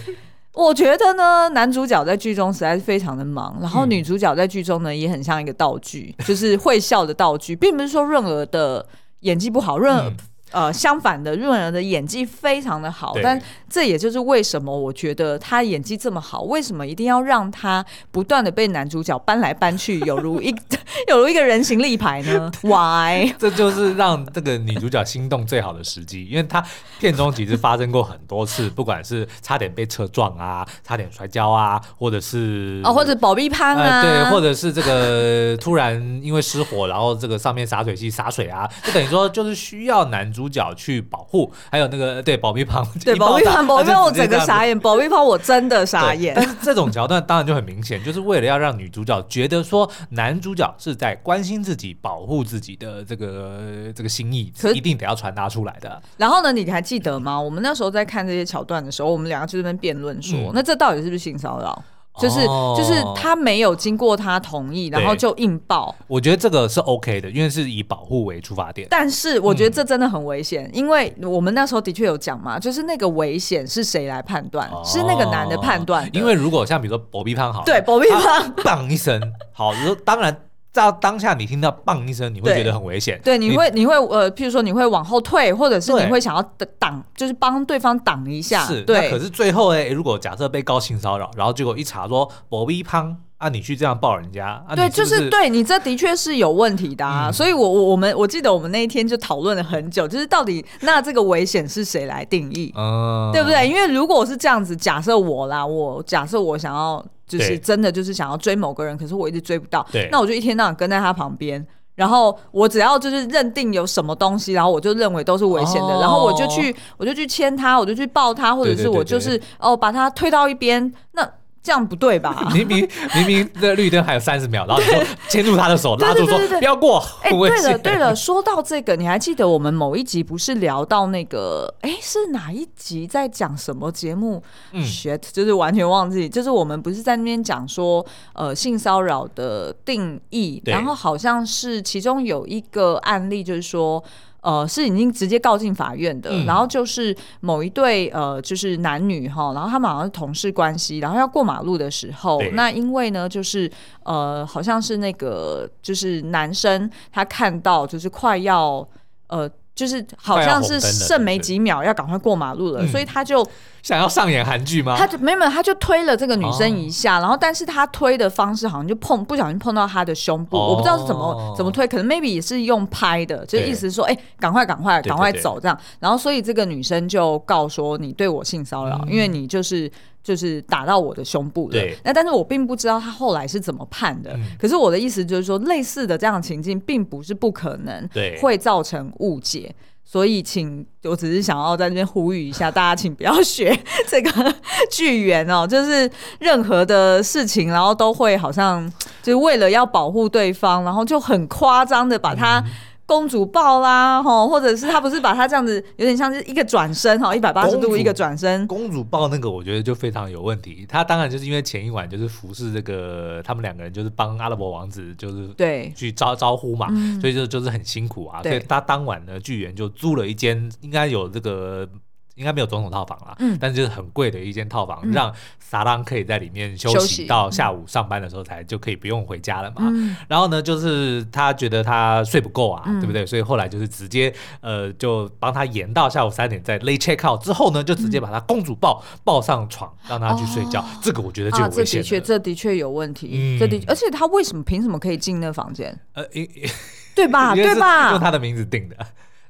[0.51, 8.85] 我觉得呢，男主角在剧中实在是非常的忙，然后女主角在剧中呢也很像一个道具，嗯、就是会笑的道具，并不是说润儿的
[9.21, 10.11] 演技不好，润儿。
[10.55, 13.37] 呃，相反的，润儿的演技非常的好，但
[13.69, 20.55] 这也就是为什么我觉得他演技这么好，为什么一定要让他不断的被男主角搬来搬去，有如一
[21.09, 22.49] 有如一个人形立牌呢？
[22.63, 23.29] Why？
[23.37, 26.65] 这就是让这个女主角心动最好的时机，因为她
[27.01, 40.44] 片中其实发生过很多次，不管是差点被车撞啊，差点摔跤啊，或者是哦，或者保庇潘啊、呃，对，或者是这个突然因为失火，然后这个上面洒水器洒水啊，就等于说就是需要男主。
[40.45, 46.33] 主角去保护，还有那个对保密旁，对保密旁，保密胖我整个傻眼，保密旁我真的傻眼。
[46.35, 56.01] 但是这种桥段当然就很明显，就是为了要让女主角觉得说男主角是在关心自己、保护自己的这个这个心意，是一定得要传达出来的。
[56.17, 57.41] 然后呢，你还记得吗？
[57.41, 61.83] 我们那时候在看这些桥段的时候，我们两个就在那边辩论说，嗯、那这到底是不是性骚扰？
[62.19, 62.45] 就是
[62.77, 65.93] 就是他没有经过他同意，然后就硬爆。
[66.07, 68.87] 我觉得这个是 OK 的，因为是以保护为出发点。
[68.89, 74.69] 但是我觉得这真的很危险，因为我们那时候的确有讲嘛，就是那个危险是谁来判断？
[74.83, 76.09] 是那个男的判断。
[76.13, 79.73] 因为如果像比如说薄壁胖好，对薄壁胖， 砰一声，好，
[80.03, 80.35] 当然。
[80.75, 83.17] 在当下，你听到“棒”一声，你会觉得很危险。
[83.23, 86.43] 对，你会，你会，呃，譬如说，你会往后退，或者是你会想要
[86.77, 88.65] 挡，就是帮对方挡一下。
[88.65, 89.09] 是，对。
[89.09, 97.29] 可是最后呢，如果假设被高性骚扰，然后结果一查说“我微胖”，啊，你去这样抱人家，啊、对，是是就是对你这的确是有问题的啊。
[97.29, 103.67] 嗯、所以我我我们我记得我们那一天就讨论了很久，就是到底那这个危险是谁来定义，嗯、对不对？
[103.67, 107.05] 因为如果是这样子，假设我啦，我假设我想要。
[107.27, 109.83] 就是真的，就是想要追某个人，可是我一直追不到。
[109.91, 121.27] 对，那我就一天到晚跟在他旁边，然后我只要就是认定有什么东西，然后我就认为都是危险的，哦、然后我就去，我就去牵他，我就去抱他，或者是我就是哦把他推到一边那。
[121.65, 122.47] 这样不对吧？
[122.53, 127.03] 明明明明那绿灯还有三十秒，然后你就牵住他的手，拉住说不要过。
[127.23, 131.73] 哎，对了对了，说到这个，你还记得我们某一集不是聊到那个？
[131.81, 134.43] 哎，是哪一集在讲什么节目？
[134.73, 136.29] 嗯，shit，就是完全忘记。
[136.29, 144.03] 就是我们不是在那边讲说，呃，性骚扰的定义，然后好像是其中有一个案例，就是说。
[144.45, 153.69] 呃，是已经直接告进法院的，嗯、然后就是某一对呃，就是男女哈，然后他们好像是同事关系，然后要过马路的时候，那因为呢，就是
[154.03, 158.87] 呃，好像是那个就是男生他看到就是快要
[159.29, 159.49] 呃。
[159.75, 163.45] 就是好像是剩没几秒要赶快过马路了，嗯、所以他就
[163.83, 164.95] 想要上演韩剧吗？
[164.97, 179.91] 他就没有，他就推了这个女生一下，哦、然后但是他推的方式好像就碰不小心碰到她的胸部，哦、我不知道是怎么怎么推，可能 maybe 也是用拍的，就意思是说，哎对，赶快赶快赶快走这样，然后所以这个女生就告说你对我性骚扰，嗯、因为你就是。
[180.25, 181.95] 就是打到我的胸部了，对。
[182.03, 184.31] 那但是我并不知道他后来是怎么判的。
[184.33, 189.73] 嗯、可是我的意思就是说，类似的这样的情境并不是不可能，对，会造成误解。
[190.03, 193.77] 所以，请我只是想要在这边呼吁一下大家，请不要学
[194.09, 194.55] 这个
[194.89, 196.09] 剧员哦，就是
[196.39, 202.59] 任何的事情，然后都会好像就是为了要保护对方，然后就很夸张的把它。
[202.61, 202.71] 嗯
[203.05, 208.65] 公主抱啦，吼，或者是他不是把他这样子，有点像是一个转身，哈，一百八十度一个转身。
[208.67, 210.85] 公主抱那个，我觉得就非常有问题。
[210.89, 216.87] 他当然就是因为前一晚就是服侍这个，他们两个人就是帮阿拉伯王子，就是对去招招呼嘛，
[217.21, 218.41] 所以就就是很辛苦啊。
[218.41, 221.87] 对所以他当晚呢，剧员就租了一间，应该有这个。
[222.35, 229.77] 应该没有总统套房啦，嗯，但是就是很贵的一间套房，嗯、让撒浪可以在里面休息，到下午上班的时候才就可以不用回家了嘛。
[229.79, 233.25] 嗯、然后呢，就是他觉得他睡不够啊，嗯、对不对？
[233.25, 240.81] 所以后来就是直接呃，就帮他延到下午三点再 late check out 之后呢，就直接把他公主抱抱上床，让他去睡觉。
[240.81, 243.31] 哦、这个我觉得就有危险、啊、这的确，这的确有问题。
[243.33, 245.97] 嗯、这的，而且他为什么凭什么可以进那个房间？
[246.13, 246.45] 呃，因
[247.15, 247.55] 对吧？
[247.55, 248.11] 对吧？
[248.11, 248.97] 用他的名字定的。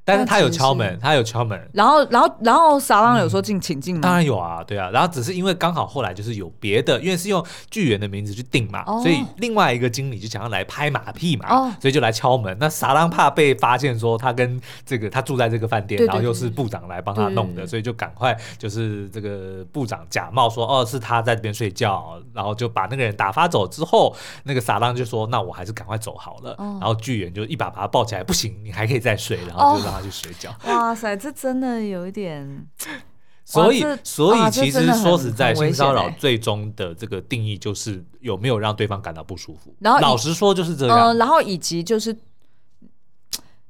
[0.05, 4.01] 但是他有敲门，他有敲门，然后，然后，然后撒浪有说进，请进吗？
[4.03, 12.55] 当然有啊，对啊，然后只是因为刚好后来就是有别的，因为是用剧员的名字去定嘛，所以另外一个经理就想要来拍马屁嘛，所以就来敲门。
[12.59, 29.94] 那撒浪怕被发现说他跟这个他住在这个饭店，然后又是部长来帮他弄的，所以就赶快就是这个部长假冒说哦是他在这边睡觉，然后就把那个人打发走之后，那个撒浪就说那我还是赶快走好了，然后剧员就一把把他抱起来，不行，你还可以再睡，然后就让。
[29.95, 30.55] 他去睡觉。
[30.65, 32.67] 哇塞，这真的有一点。
[33.45, 39.75] 所以，所以其实说实在，性骚扰最终的这个定义就是有没有让对方感到不舒服。
[39.79, 40.97] 然后，老实说就是这样。
[40.97, 42.15] 呃，然后以及就是。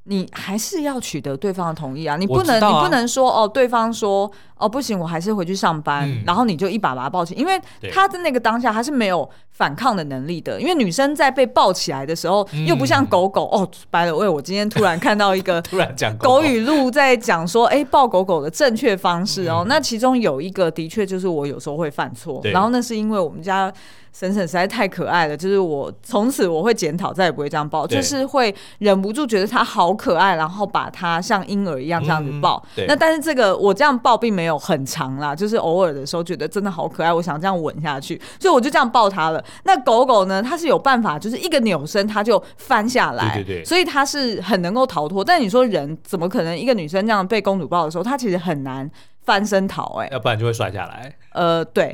[0.08, 2.16] 你还是要取得对方的同意啊！
[2.16, 7.60] 你不能，啊、你不能说哦，对方说哦不行，我还是回去上班，嗯、然后你就一把把他抱起，因为
[7.92, 10.62] 他的那个当下他是没有反抗的能力的。
[10.62, 13.68] 因为女生在被抱起来的时候，嗯、又不像狗狗哦。
[13.90, 19.64] by the way，我今天突然看到一个 突然讲狗语录，在讲说，哎，抱狗狗的正确方式哦。
[19.66, 23.74] 嗯、那其中有一个的确就是我有时候会犯错，然后那是因为我们家。
[24.18, 32.66] 婶婶实在太可爱了，就是我从此我会检讨，再也不会这样抱，就是会忍不住觉得它好可爱，然后把它像婴儿一样这样子抱。
[32.78, 39.44] 嗯、那但是这个我这样抱并没有很长啦，就是偶尔的时候觉得真的好可爱，我想这样吻下去，所以我就这样抱它了。
[39.64, 45.24] 那狗狗呢，它是有办法，就是一个扭身它就翻下来，对对对，所以它是很能够逃脱。
[45.24, 48.90] 但你说人怎么可能一个女生这样被公主抱的时候，她其实很难。
[49.26, 51.14] 翻身逃，哎，要不然就会摔下来。
[51.32, 51.94] 呃，对，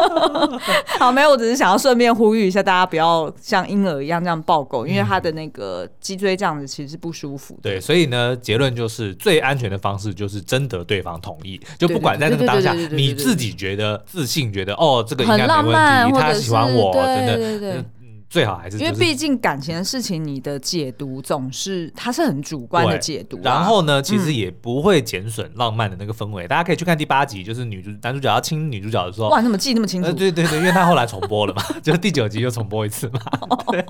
[0.98, 7.58] 好，没有，我只是想要顺便呼吁一下大家，不要像婴儿一样这样抱狗，因为它的那个脊椎这样子其实是不舒服。
[7.62, 17.84] 对，所以呢，结论就是最安全的方式就是征得对方同意，就不管在那个当下，你自己觉得自信，觉得哦，这个应该没问题，他喜欢我，对真的。
[18.30, 23.40] 最好还是、就是、因为毕竟感情的事情，你的解读总是它是很主观的解读、啊。
[23.42, 26.48] 然后呢，其实也不会减损浪漫的那个氛围、嗯。
[26.48, 30.06] 大家可以去看第八集，就是女主男主角要亲女主角的时候，哇，你怎么记那么清楚？
[30.06, 33.20] 呃、对对对，因为他后来重播了嘛， 就是第九集又重播一次嘛。
[33.72, 33.84] 对，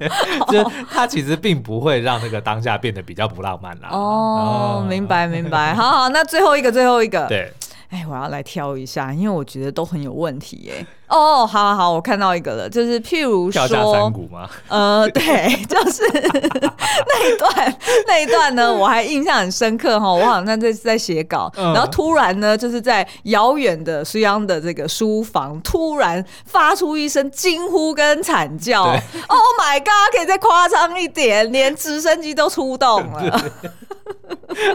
[0.49, 3.91] 就他其实并不会让那个当下变得比较不浪漫啦。
[3.93, 5.75] 哦，嗯、明白明白。
[5.77, 7.53] 好好，那最后一个最后一个，对。
[7.91, 10.87] 哎，我要来挑一下，因为我觉得都很有问题耶。
[11.11, 14.49] 哦，好好好，我看到一个了，就是譬如说，跳下山谷吗？
[14.69, 15.23] 呃，对，
[15.67, 20.13] 就是 那一段，那一段呢，我还印象很深刻哈。
[20.13, 28.85] 我好像在在写稿，嗯，然后突然呢，就是在遥远的苏央的这个书房，突然发出一声惊呼跟惨叫。
[28.85, 30.17] Oh my god！
[30.17, 33.41] 可以再夸张一点，连直升机都出动了。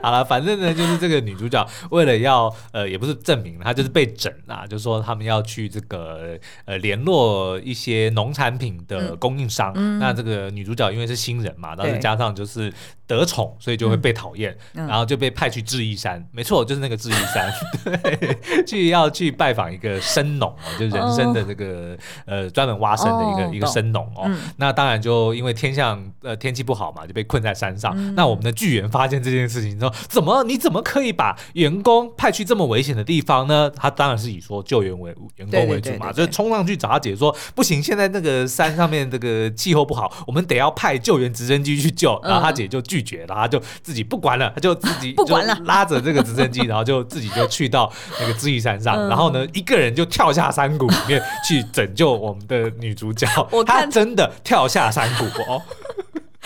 [0.01, 6.24] 好了，反正呢，就是这个女主角为了要呃，也不是证明她就是被整啦，就是说他们要去这个
[6.65, 9.71] 呃联络一些农产品的供应商。
[9.75, 12.73] 嗯、那这个女主角因为是新人嘛，然后加上就是
[13.07, 16.25] 得宠，所以就会被讨厌、嗯，然后就被派去智异山。
[16.31, 17.51] 没错，就是那个智异山，
[17.83, 24.39] 对，去要去拜访一个生农哦，就人生的这个、哦、呃专门挖参的一个、哦、一个生农哦、嗯。
[24.57, 27.93] 那当然就因为天象呃天气不好嘛，就被困在山上。
[27.95, 29.77] 嗯、那我们的巨猿发现这件事情。
[29.77, 30.43] 之后怎么？
[30.45, 33.69] 你怎么可以把员工派去这么危险的地方呢？
[33.75, 42.19] 他当然是以说救援为员工为主嘛，就冲上去找他姐姐说不行，现在那个山上面这个气候不好，我们得要派救援直升机去救。
[42.23, 53.27] 然后他姐就拒绝，然后他就自己不管了，他就自己 不管了，拉着这个直升机， 然后就自己就去到那个智异山上，然后呢，一个人就跳下山谷里面去拯救我们的女主角。
[53.65, 55.61] 她真的跳下山谷哦。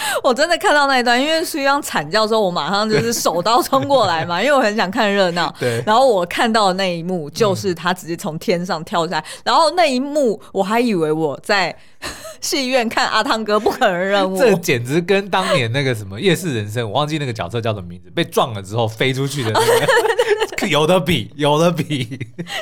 [0.24, 5.54] 我真的看到那一段，因为苏央惨叫之后，我马上就是手刀冲过来嘛， 因为我很想看热闹。
[5.60, 5.84] 对。
[5.86, 11.76] 然后我看到的那一幕就是他直接从天上跳下来，嗯，然后那一幕我还以为我在
[12.42, 14.38] 戏院看阿汤哥不可能任务。
[14.40, 19.88] 这简直跟当年那个什么夜市人生，我忘记那个角色叫什么名字，被撞了之后飞出去的那个。
[20.68, 22.06] 有的比，有的比，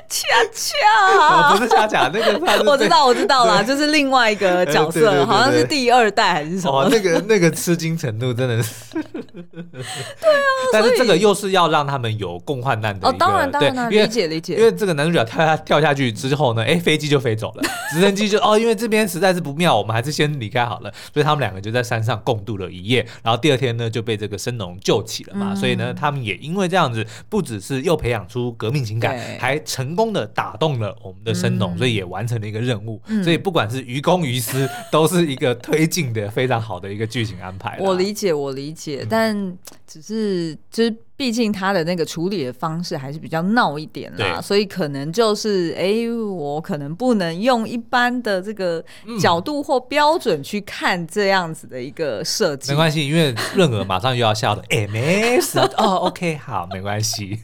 [0.09, 6.83] 恰恰，不是恰恰，那个他 我知道，我知道啦，就是另外一个角色，好像是第二代还是什么？
[6.83, 33.23] 哦、那个那个吃惊程度真的是， 对啊， 但是这个又是要让他们有共患难的，哦，当然当然，理解理解，因为这个男主角跳下跳下去之后呢，哎，飞机就飞走了，直升机就哦，因为这边实在是不妙，我们还是先离开好了，所以他们两个就在山上共度了一夜，然后第二天呢就被这个生农救起了嘛，嗯、所以呢，他们也因为这样子，不只是又培养出革命情感，还成功的打动了我们的生农，嗯，所以也完成了一个任务，嗯。
[33.23, 37.77] 所以不管是于公于私， 都是一个推进的非常好的一个剧情安排。
[37.79, 40.95] 我理解，我理解，嗯，但只是就是。
[41.17, 48.85] 毕竟他的那个处理的方式还是比较闹一点啦，所以可能就是哎、欸，我可能不能用一般的这个
[49.19, 52.71] 角度或标准去看这样子的一个设计。
[52.71, 54.63] 没关系，因为润儿马上又要笑的。
[54.69, 57.39] 哎，没事哦，OK， 好，没关系。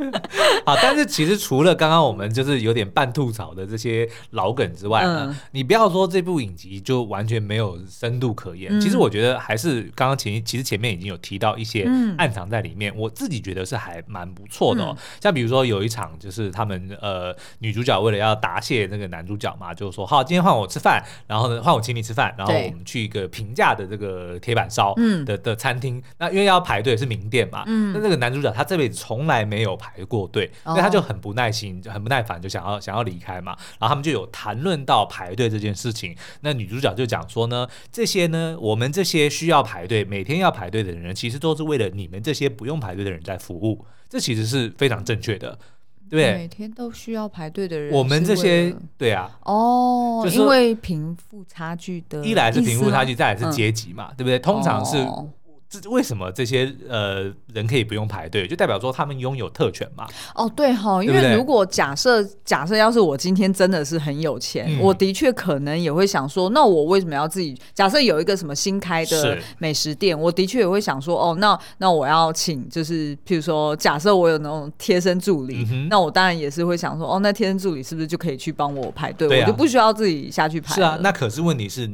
[0.64, 8.72] 好，但是其实除了刚刚我们就是有点半吐槽的这些老梗之外呢，嗯、你不要说这部影集就完全没有深度可言。
[8.72, 11.79] 嗯、其实我觉得还是刚刚前其实前面已经有提到一些
[12.18, 12.94] 暗藏在里面。
[12.96, 45.56] 我自己觉得是还蛮不错的哦，像比如说有一场就是他们呃女主角为了要答谢那个男主角嘛，就是说好，今天换我吃饭，然后呢换我请你吃饭，然后我们去一个平价的这个铁板烧的的餐厅，那因为要排队是名店嘛，那那个男主角他这辈子从来没有排过队，所以他就很不耐心，很不耐烦，就想要想要离开嘛，然后他们就有谈论到排队这件事情，那女主角就讲说呢，这些呢我们这些需要排队每天要排队的人，其实都是为了你们这些不用排队的人在服务，这其实是非常正确的，
[46.08, 54.38] 对，每天都需要排队的人，我们这些对啊，哦，就是因为贫富差距的，一来是贫富差距，再来是阶级嘛，嗯，对不对？
[54.40, 54.96] 通常是
[55.70, 58.44] 这为什么这些呃人可以不用排队？
[58.48, 60.04] 就代表说他们拥有特权嘛？
[60.34, 67.56] 哦，对哈，因为如果假设假设要是我今天真的是很有钱，嗯、我的确可能也会想说，那我为什么要自己？
[67.72, 79.40] 假设有一个什么新开的美食店，我的确也会想说，哦，那那我要请，就是譬如说，假设我有那种贴身助理，嗯、那我当然也是会想说，哦，那贴身助理是不是就可以去帮我排队？
[79.40, 80.74] 啊、我就不需要自己下去排。
[80.74, 81.88] 是啊，那可是问题是。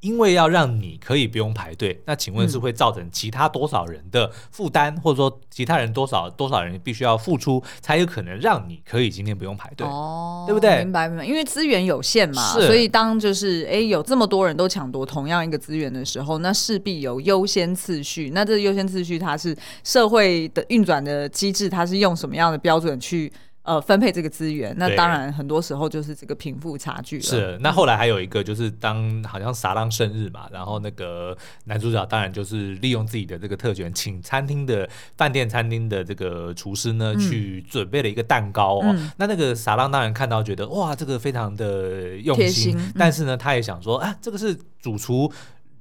[0.00, 9.86] 因为要让你可以不用排队，那请问是会造成其他多少人的负担，嗯、或者说其他人多少多少人必须要付出，才有可能让你可以今天不用排队？
[9.86, 10.78] 哦，对不对？
[10.78, 11.24] 明白明白。
[11.24, 18.30] 因为资源有限嘛，所以当就是哎有这么多人都抢夺同样一个资源的时候，那势必有优先次序。
[18.30, 23.32] 那这个优先次序它是社会的运转的机制，它是用什么样的标准去？
[23.66, 27.22] 呃，分配这个资源，那当然很多时候就是这个贫富差距了。
[27.24, 38.82] 是，那后来还有一个就是当好像撒浪生日嘛，然后那个男主角当然就是利用自己的这个特权，请餐厅的饭店餐厅的这个厨师呢、嗯、去准备了一个蛋糕哦。
[38.84, 45.28] 嗯、那那个撒浪当然看到觉得哇，这个非常的用心，心嗯、但是呢，他也想说啊，这个是主厨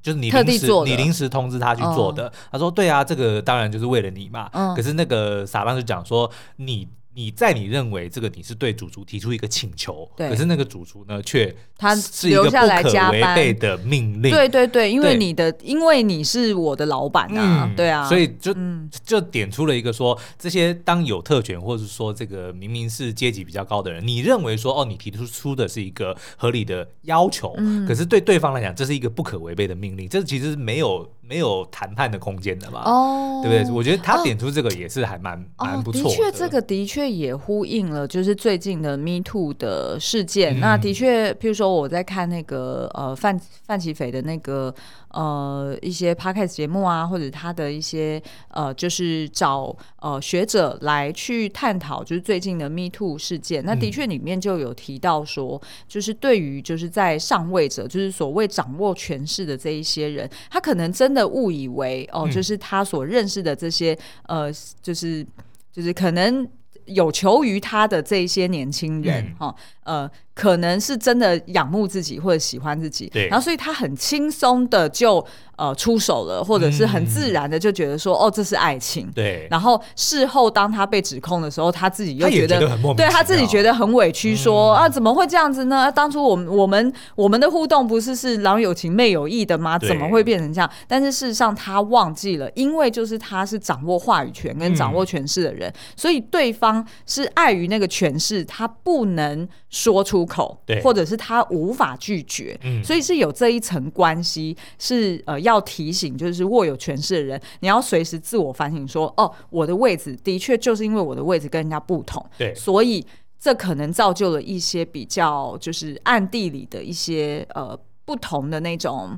[0.01, 2.27] 就是你临时你临时通知他去做的。
[2.29, 4.49] 哦、他说对啊，这个当然就是为了你嘛。
[4.53, 6.87] 嗯、可是那个傻浪就讲说你。
[7.15, 14.31] 你在你认为这个你是对主厨提出一个请求，对可是那个主厨呢却他是一个不可违背的命令。
[14.31, 31.09] 对对对，因为你的因为你是我的老板啊，嗯、对啊，所以就、嗯、就点出了一个说，这些当有特权或者说这个明明是阶级比较高的人，你认为说哦，你提出出的是一个合理的要求，嗯、可是对对方来讲，这是一个不可违背的命令，这其实是没有。
[31.27, 32.83] 没有谈判的空间的嘛？
[32.85, 33.73] 哦，对不对？
[33.75, 36.09] 我觉得他点出这个也是还蛮蛮不错的。
[36.09, 40.59] 的确，这个的确也呼应了，就是最近的 Me Too 的事件。
[40.59, 44.73] 那的确，譬如说我在看那个呃范范奇斐的那个
[45.09, 53.63] 呃一些 Podcast 节目啊，或者他的一些呃就是找呃学者来去探讨，就是最近的 Me Too 事件。
[53.65, 63.97] 那的确里面就有提到说，就是对于就是在上位者，就是所谓掌握权势的这一些人，他可能真的误以为哦，就是他所认识的这些
[64.27, 64.51] 呃，
[64.81, 65.25] 就是
[65.71, 66.47] 就是可能
[66.85, 69.55] 有求于他的这一些年轻人哈，
[69.85, 70.11] 嗯、呃。
[70.35, 75.25] 可能是真的仰慕自己或者喜欢自己，对，然后所以他很轻松的就
[75.55, 79.47] 呃出手了，或者是很自然的就觉得说、嗯、哦，这是爱情，对。
[79.49, 82.59] 然后事后当他被指控的时候，他自己又觉得，
[82.97, 85.89] 对他自己觉得很委屈说，说、嗯、啊怎么会这样子呢？
[85.89, 89.79] 当初我们我们我们的互动不是是郎有情妹有意的吗？
[89.79, 90.69] 怎么会变成这样？
[90.85, 100.24] 但是事实上他忘记了，因为就是他是掌握话语权跟掌握权势的人，嗯、所以对方是碍于那个权势，他不能说出。
[100.25, 113.05] 口，对，或者是他无法拒绝，嗯，所以是有这一层关系，是呃要提醒，就是握有权势的人，你要随时自我反省说，哦，我的位置的确就是因为我的位置跟人家不同，对，所以
[113.39, 119.17] 这可能造就了一些比较就是暗地里的一些呃不同的那种。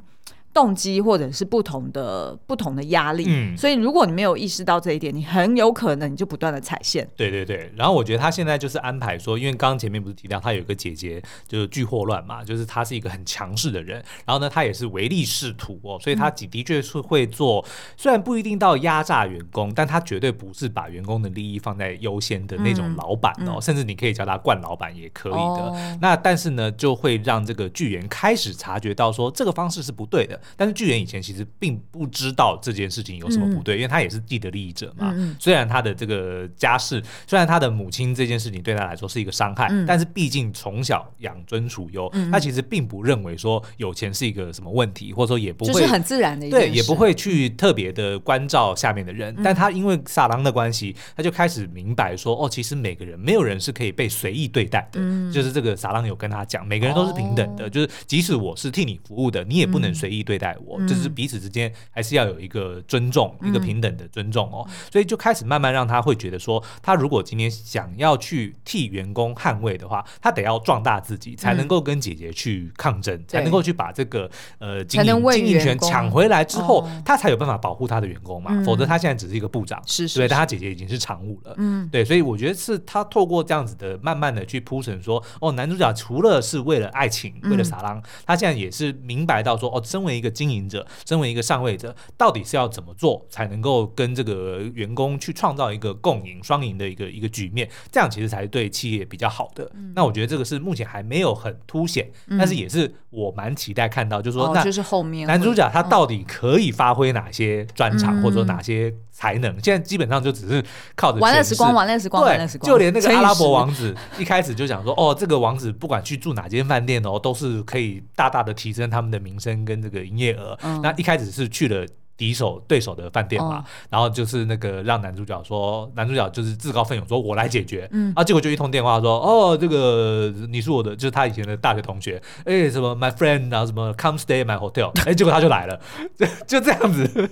[0.58, 7.08] 动机或者是不同的不同的压力，嗯，所以如果你没有意识到这一点，你很有可能你就不断的踩线。
[7.16, 25.38] 对对对，然后我觉得他现在就是安排说，因为刚刚前面不是提到他有一个姐姐就是巨霍乱嘛，就是他是一个很强势的人，然后呢，他也是唯利是图哦，所以他的确是会做，嗯、虽然不一定到压榨员工，但他绝对不是把员工的利益放在优先的那种老板哦，嗯嗯、甚至你可以叫他惯老板也可以的。
[25.38, 30.40] 哦、那但是呢，就会让这个剧员开始察觉到说这个方式是不对的。
[30.56, 35.14] 但是剧员以前其实并不知道这件事情有什么不对，嗯、因为他也是既得利益者嘛。
[35.16, 49.34] 嗯、虽然他的这个家世，虽然他的母亲这件事情对他来说是一个伤害，嗯、但是毕竟从小养尊处优，嗯、他其实并不认为说有钱是一个什么问题，或者说也不会就是很自然的一，对，也不会去特别的关照下面的人。
[49.38, 55.00] 嗯、但他因为撒浪的关系，他就开始明白说，哦，其实每个人没有人是可以被随意对待的。
[55.02, 60.78] 嗯、就是这个撒浪有跟他讲，每个人都是平等的，哦、就是即使我是替你服务的，你也不能随意对待我。
[60.80, 60.88] 嗯。
[60.88, 74.30] 就是彼此之间还是要有一个尊重，嗯、一个平等的尊重哦，所以就开始慢慢让他会觉得说，他如果今天想要去替员工捍卫的话，他得要壮大自己，才能够跟姐姐去抗争，嗯、才能够去把这个
[74.60, 90.27] 呃经营经营权抢回来之后，哦、他才有办法保护他的员工嘛，嗯、否则他现在只是一个部长，是，是，是对，但他姐姐已经是常务了，嗯，对，所以我觉得是他透过这样子的慢慢的去铺陈说，哦，男主角除了是为了爱情，为了撒浪，嗯、他现在也是明白到说，哦，身为一个。
[90.28, 97.70] 个经营者，身为一个上位者，到底是要怎么做才能够跟这个员工去创造一个共赢、双赢的一个一个局面？
[97.92, 99.70] 这样其实才是对企业比较好的。
[99.74, 109.52] 嗯、那我觉得这个是目前还没有很凸显，嗯、但是也是我蛮期待看到，就是说，那就是后面男主角他到底可以发挥哪些专长，或者说哪些才能？
[109.64, 110.64] 现在基本上就只是
[110.96, 120.58] 靠着玩乐时光，玩乐时光，对，就连那个阿拉伯王子一开始就讲说，哦，这个王子不管去住哪间饭店哦，都是可以大大的提升他们的名声跟这个营业额。
[120.64, 121.86] 嗯、那一开始是去了
[122.16, 127.88] 敌手对手的饭店嘛，嗯、然后就是那个让男主角说，男主角就是自告奋勇说，我来解决。
[127.92, 135.80] 嗯，啊，结果就一通电话说，哦，这个你是我的，就是他以前的大学同学，哎，什么 my friend，然后什么 come stay my hotel，哎，结果他就来了，
[136.18, 137.30] 就就这样子。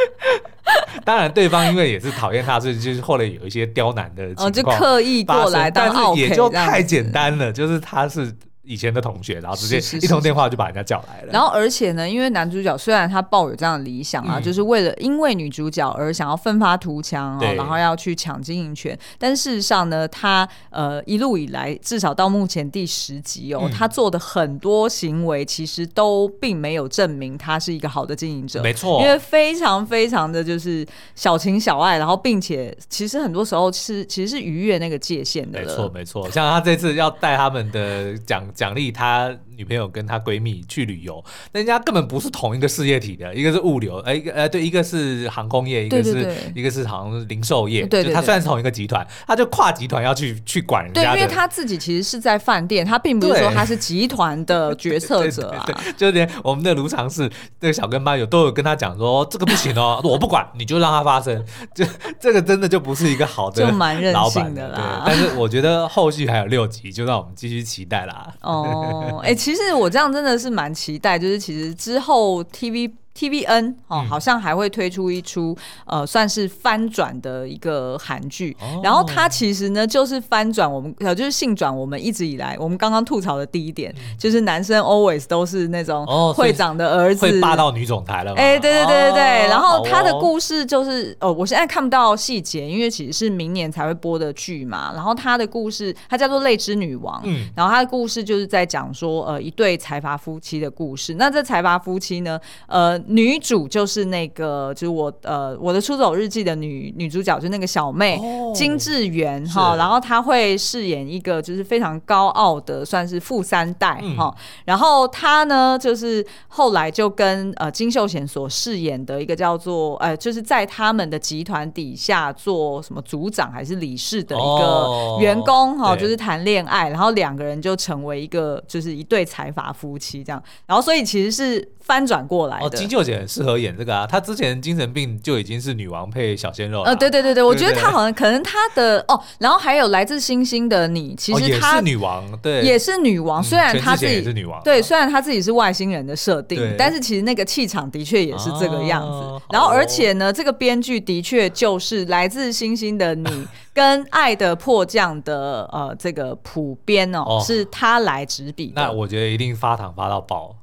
[1.04, 8.34] 当然，对方因为也是讨厌他，所以就是后来有一些刁难的情况，哦，就刻意过来，但是也就太简单了，就是他是。
[8.68, 11.32] 以前的同学，然后直接一通电话就把人家叫来了。
[11.32, 18.96] 然后，而且呢，因为男主角虽然他抱有这样的理想啊，嗯、就是为了因为女主角而想要奋发图强、哦、然后要去抢经营权。
[19.16, 28.62] 但事实上呢，他呃一路以来，至少到目前第十集哦，嗯、他做的很多行为其实都并没有证明他是一个好的经营者。
[28.62, 35.58] 没错，因为非常非常的就是小情小爱，然后并且其实很多时候是其实是逾越那个界限的。
[35.58, 36.30] 没错，没错。
[36.30, 38.46] 像他这次要带他们的讲。
[38.58, 51.12] 奖励他女朋友跟他闺蜜去旅游，那人家根本不是同一个事业体的，一个是物流，哎，呃，对，一个是航空业，一个是一个是好像是零售业，对，他虽然是同一个集团，他就跨集团要去去管人家。
[51.12, 55.62] 对，因为他自己其实是在饭店，他并不是说他是集团的决策者啊。
[55.64, 57.30] 对，就连我们的卢常氏
[57.60, 61.84] 那个小跟班有都有跟他讲说，这个不行哦，我不管，你就让他发生，就
[62.18, 65.04] 这个真的就不是一个好的，就蛮任性的啦。
[65.06, 68.34] 但是我觉得后续还有六集，就让我们继续期待啦。
[68.48, 72.90] 哦，哎、其实我这样真的是蛮期待，就是其实之后 TV。
[73.18, 75.56] TVN 哦，好像还会推出一出
[75.86, 78.56] 呃，算是翻转的一个韩剧。
[78.60, 88.32] 哦、然后它其实呢，就是翻转我们呃，就是性转我们一直以来我们刚刚吐槽的第一点，嗯、就是男生 always 都是那种会长的儿子，哦、会霸道女总裁了。
[88.34, 89.46] 哎、欸，对对对对对。
[89.46, 94.92] 哦、然后他的故事就是，哦，我现在看不到细节，因为其实是明年才会播的剧嘛。
[94.94, 97.16] 然后他的故事，它叫做《泪之女王》。
[97.24, 97.48] 嗯。
[97.56, 101.14] 然后他的故事就是在讲说，呃，一对财阀夫妻的故事。
[101.14, 102.38] 那这财阀夫妻呢，
[102.68, 102.96] 呃。
[103.08, 114.26] 女主就是那个，就是我呃，我的出走日记的女女主角，就是那个小妹、哦、金智媛哈，然后她会饰演一个就是非常高傲的，算是富三代哈。
[114.26, 114.34] 嗯、
[114.66, 130.42] 然后她呢，就是后来就跟呃金秀贤所饰演的一个叫做呃，就是在他们的集团底下做什么组长还是理事的一个员工哈，哦、就是谈恋爱，然后两个人就成为一个就是一对财阀夫妻这样。
[130.66, 132.66] 然后所以其实是翻转过来的。
[132.66, 136.90] 哦秀贤很适合演这个啊，她之前精神病就已经是女王配小鲜肉了。
[136.90, 143.42] 呃，对对对对，我觉得她好像可能她的哦，然后还有来自星星的你，其实她是女王，对，也是女王。
[143.42, 149.42] 虽然她自己是女王，对，虽然她自己是外星人的设定，但是其实那个气场的确也是这个样子。
[149.50, 158.72] 然后而且呢，这个编剧的确就是来自星星的你 跟爱的迫降的呃这个普编哦，是他来执笔。
[158.74, 160.56] 那我觉得一定发糖发到爆。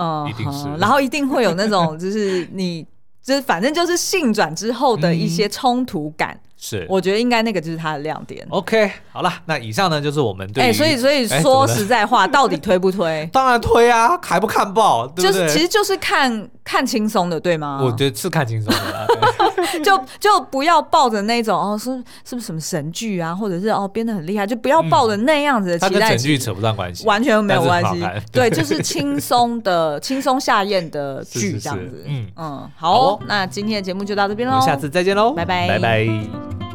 [0.00, 2.86] 嗯，一定是，然后一定会有那种， 就是你，
[3.22, 6.30] 就是反正就是性转之后的一些冲突感。
[6.32, 8.46] 嗯是，我觉得应该那个就是它的亮点。
[8.50, 10.64] OK，好了，那以上呢就是我们对。
[10.64, 13.26] 哎，所以所以说 实在话，到底推不推？
[13.32, 15.32] 当然推啊，还不看报，对不对？
[15.32, 17.80] 就是其实就是看看轻松的，对吗？
[17.82, 19.06] 我觉得是看轻松的，
[19.82, 21.90] 就就不要抱着那种哦，是
[22.24, 25.90] 是不是什么神剧啊，或者是哦编得很厉害，就不要抱着那样子的期待。
[25.90, 28.06] 它跟神剧扯不上关系，完全没有关系。
[28.30, 32.04] 对，就是轻松的、 轻松下咽的剧这样子。
[32.06, 36.69] 嗯嗯，好，那今天的节目就到这边喽，下次再见喽，拜拜，拜拜。